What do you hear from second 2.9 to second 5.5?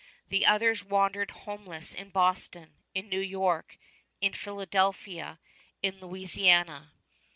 in New York, in Philadelphia,